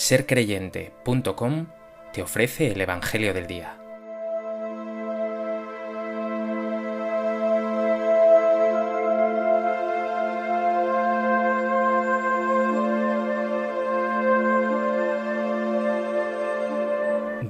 [0.00, 1.66] sercreyente.com
[2.14, 3.76] te ofrece el Evangelio del Día.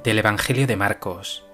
[0.03, 1.45] Del Evangelio de Marcos.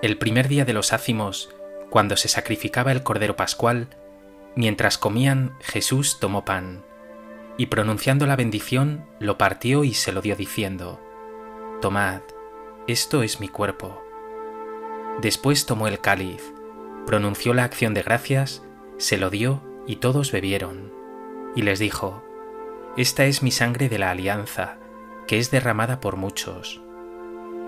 [0.00, 1.50] El primer día de los ácimos,
[1.90, 3.88] cuando se sacrificaba el Cordero Pascual,
[4.56, 6.89] mientras comían, Jesús tomó pan
[7.60, 10.98] y pronunciando la bendición, lo partió y se lo dio diciendo,
[11.82, 12.22] Tomad,
[12.86, 14.02] esto es mi cuerpo.
[15.20, 16.54] Después tomó el cáliz,
[17.04, 18.62] pronunció la acción de gracias,
[18.96, 20.90] se lo dio y todos bebieron.
[21.54, 22.24] Y les dijo,
[22.96, 24.78] Esta es mi sangre de la alianza,
[25.26, 26.80] que es derramada por muchos.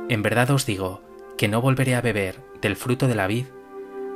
[0.08, 1.02] En verdad os digo
[1.36, 3.44] que no volveré a beber del fruto de la vid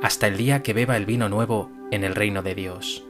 [0.01, 3.06] hasta el día que beba el vino nuevo en el reino de Dios.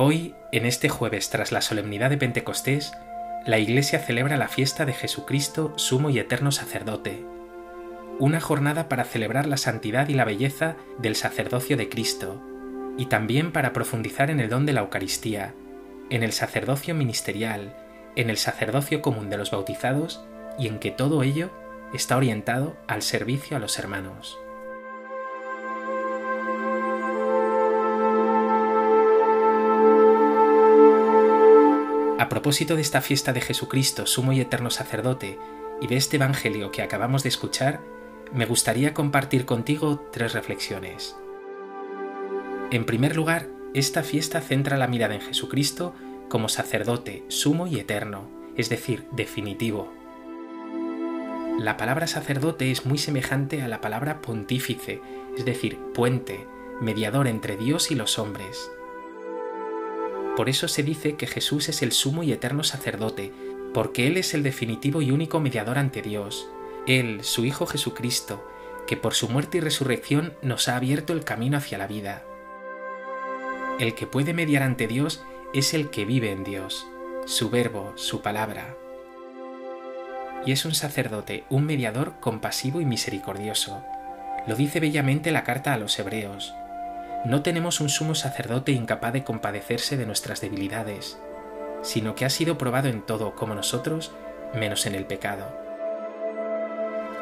[0.00, 2.92] Hoy, en este jueves tras la solemnidad de Pentecostés,
[3.44, 7.24] la Iglesia celebra la fiesta de Jesucristo, sumo y eterno sacerdote,
[8.20, 12.40] una jornada para celebrar la santidad y la belleza del sacerdocio de Cristo,
[12.96, 15.52] y también para profundizar en el don de la Eucaristía,
[16.10, 17.74] en el sacerdocio ministerial,
[18.14, 20.24] en el sacerdocio común de los bautizados
[20.60, 21.50] y en que todo ello
[21.92, 24.38] está orientado al servicio a los hermanos.
[32.18, 35.38] A propósito de esta fiesta de Jesucristo, sumo y eterno sacerdote,
[35.80, 37.80] y de este Evangelio que acabamos de escuchar,
[38.32, 41.16] me gustaría compartir contigo tres reflexiones.
[42.72, 45.94] En primer lugar, esta fiesta centra la mirada en Jesucristo
[46.28, 49.92] como sacerdote sumo y eterno, es decir, definitivo.
[51.60, 55.00] La palabra sacerdote es muy semejante a la palabra pontífice,
[55.36, 56.48] es decir, puente,
[56.80, 58.72] mediador entre Dios y los hombres.
[60.38, 63.32] Por eso se dice que Jesús es el sumo y eterno sacerdote,
[63.74, 66.48] porque Él es el definitivo y único mediador ante Dios.
[66.86, 68.48] Él, su Hijo Jesucristo,
[68.86, 72.22] que por su muerte y resurrección nos ha abierto el camino hacia la vida.
[73.80, 76.86] El que puede mediar ante Dios es el que vive en Dios,
[77.26, 78.76] su verbo, su palabra.
[80.46, 83.82] Y es un sacerdote, un mediador compasivo y misericordioso.
[84.46, 86.54] Lo dice bellamente la carta a los hebreos.
[87.24, 91.18] No tenemos un sumo sacerdote incapaz de compadecerse de nuestras debilidades,
[91.82, 94.12] sino que ha sido probado en todo como nosotros,
[94.54, 95.52] menos en el pecado.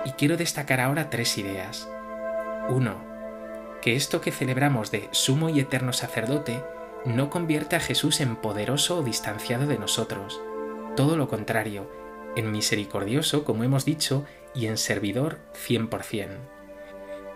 [0.05, 1.89] Y quiero destacar ahora tres ideas.
[2.69, 3.05] Uno,
[3.81, 6.63] que esto que celebramos de sumo y eterno sacerdote
[7.07, 10.41] no convierte a Jesús en poderoso o distanciado de nosotros.
[10.95, 11.91] Todo lo contrario,
[12.37, 14.25] en misericordioso, como hemos dicho,
[14.55, 16.29] y en servidor 100%.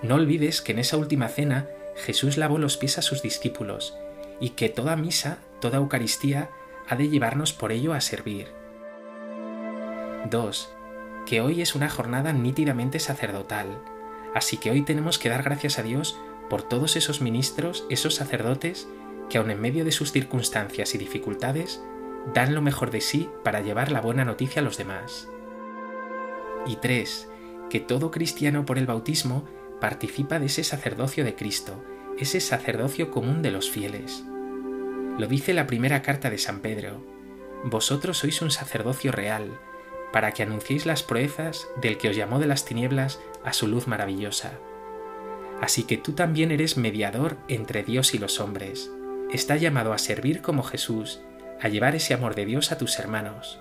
[0.02, 1.68] No olvides que en esa última cena
[2.00, 3.96] Jesús lavó los pies a sus discípulos
[4.40, 6.50] y que toda misa, toda Eucaristía,
[6.88, 8.48] ha de llevarnos por ello a servir.
[10.30, 10.68] 2.
[11.26, 13.66] Que hoy es una jornada nítidamente sacerdotal,
[14.34, 16.18] así que hoy tenemos que dar gracias a Dios
[16.48, 18.88] por todos esos ministros, esos sacerdotes,
[19.28, 21.82] que aun en medio de sus circunstancias y dificultades,
[22.34, 25.28] dan lo mejor de sí para llevar la buena noticia a los demás.
[26.66, 27.28] Y 3.
[27.68, 29.44] Que todo cristiano por el bautismo
[29.80, 31.84] participa de ese sacerdocio de Cristo,
[32.18, 34.24] ese sacerdocio común de los fieles.
[35.18, 37.04] Lo dice la primera carta de San Pedro.
[37.64, 39.58] Vosotros sois un sacerdocio real,
[40.12, 43.86] para que anunciéis las proezas del que os llamó de las tinieblas a su luz
[43.86, 44.52] maravillosa.
[45.60, 48.90] Así que tú también eres mediador entre Dios y los hombres.
[49.30, 51.20] Está llamado a servir como Jesús,
[51.60, 53.60] a llevar ese amor de Dios a tus hermanos.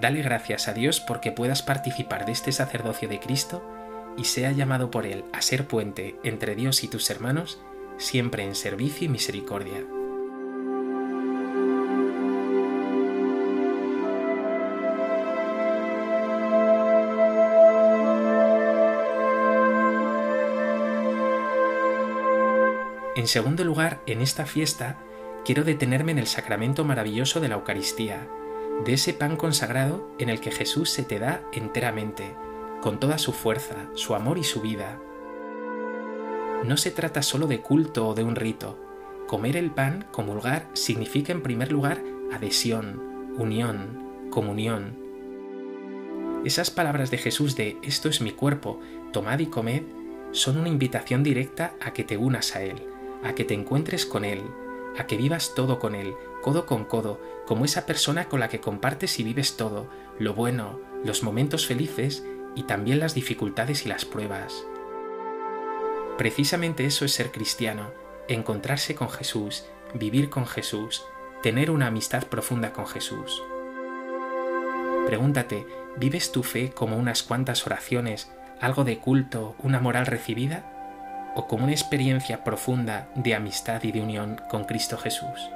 [0.00, 3.62] Dale gracias a Dios porque puedas participar de este sacerdocio de Cristo
[4.16, 7.60] y sea llamado por Él a ser puente entre Dios y tus hermanos,
[7.98, 9.84] siempre en servicio y misericordia.
[23.16, 24.98] En segundo lugar, en esta fiesta,
[25.44, 28.28] quiero detenerme en el sacramento maravilloso de la Eucaristía,
[28.84, 32.34] de ese pan consagrado en el que Jesús se te da enteramente,
[32.84, 35.00] con toda su fuerza, su amor y su vida.
[36.66, 38.78] No se trata solo de culto o de un rito.
[39.26, 44.98] Comer el pan, comulgar, significa en primer lugar adhesión, unión, comunión.
[46.44, 48.80] Esas palabras de Jesús de esto es mi cuerpo,
[49.14, 49.84] tomad y comed,
[50.32, 52.82] son una invitación directa a que te unas a Él,
[53.22, 54.42] a que te encuentres con Él,
[54.98, 58.60] a que vivas todo con Él, codo con codo, como esa persona con la que
[58.60, 59.88] compartes y vives todo,
[60.18, 64.64] lo bueno, los momentos felices y también las dificultades y las pruebas.
[66.18, 67.90] Precisamente eso es ser cristiano,
[68.28, 69.64] encontrarse con Jesús,
[69.94, 71.04] vivir con Jesús,
[71.42, 73.42] tener una amistad profunda con Jesús.
[75.06, 75.66] Pregúntate,
[75.96, 81.32] ¿vives tu fe como unas cuantas oraciones, algo de culto, una moral recibida?
[81.34, 85.50] ¿O como una experiencia profunda de amistad y de unión con Cristo Jesús?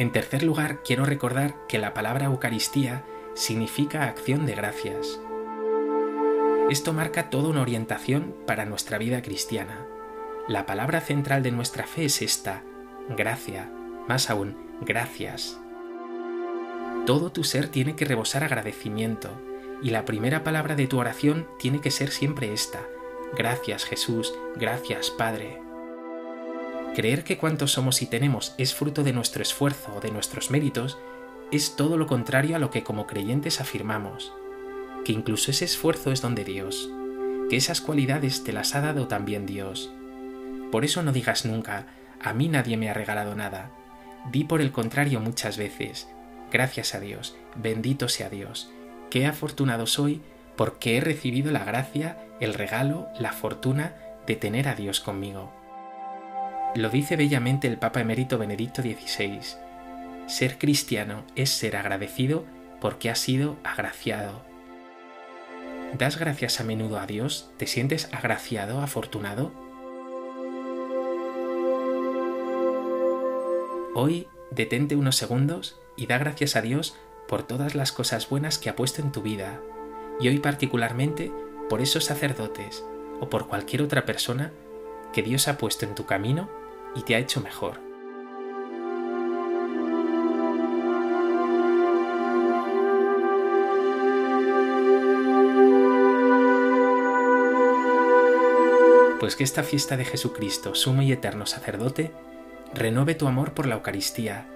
[0.00, 3.04] En tercer lugar, quiero recordar que la palabra Eucaristía
[3.34, 5.20] significa acción de gracias.
[6.70, 9.86] Esto marca toda una orientación para nuestra vida cristiana.
[10.48, 12.62] La palabra central de nuestra fe es esta,
[13.10, 13.70] gracia,
[14.08, 15.60] más aún, gracias.
[17.04, 19.28] Todo tu ser tiene que rebosar agradecimiento,
[19.82, 22.80] y la primera palabra de tu oración tiene que ser siempre esta,
[23.36, 25.69] gracias Jesús, gracias Padre.
[26.94, 30.98] Creer que cuanto somos y tenemos es fruto de nuestro esfuerzo o de nuestros méritos
[31.52, 34.32] es todo lo contrario a lo que como creyentes afirmamos,
[35.04, 36.90] que incluso ese esfuerzo es don de Dios,
[37.48, 39.92] que esas cualidades te las ha dado también Dios.
[40.72, 41.86] Por eso no digas nunca,
[42.20, 43.70] a mí nadie me ha regalado nada.
[44.30, 46.08] Di por el contrario muchas veces,
[46.50, 48.70] gracias a Dios, bendito sea Dios,
[49.10, 50.20] qué afortunado soy
[50.56, 53.94] porque he recibido la gracia, el regalo, la fortuna
[54.26, 55.59] de tener a Dios conmigo.
[56.76, 59.40] Lo dice bellamente el Papa emérito Benedicto XVI.
[60.28, 62.44] Ser cristiano es ser agradecido
[62.80, 64.44] porque has sido agraciado.
[65.98, 67.50] ¿Das gracias a menudo a Dios?
[67.56, 69.52] ¿Te sientes agraciado, afortunado?
[73.96, 76.96] Hoy detente unos segundos y da gracias a Dios
[77.26, 79.60] por todas las cosas buenas que ha puesto en tu vida,
[80.20, 81.32] y hoy particularmente
[81.68, 82.84] por esos sacerdotes
[83.20, 84.52] o por cualquier otra persona
[85.12, 86.59] que Dios ha puesto en tu camino
[86.94, 87.80] y te ha hecho mejor.
[99.20, 102.10] Pues que esta fiesta de Jesucristo, sumo y eterno sacerdote,
[102.74, 104.46] renove tu amor por la Eucaristía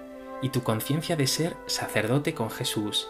[0.41, 3.07] y tu conciencia de ser sacerdote con Jesús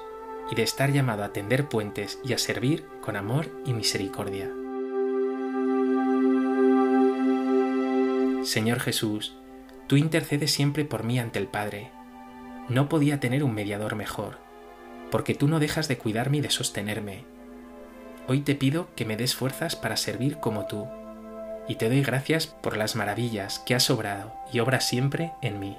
[0.52, 4.52] y de estar llamado a tender puentes y a servir con amor y misericordia.
[8.46, 9.34] Señor Jesús,
[9.88, 11.90] tú intercedes siempre por mí ante el Padre.
[12.70, 14.38] No podía tener un mediador mejor,
[15.10, 17.26] porque tú no dejas de cuidarme y de sostenerme.
[18.28, 20.86] Hoy te pido que me des fuerzas para servir como tú,
[21.68, 25.76] y te doy gracias por las maravillas que has obrado y obras siempre en mí.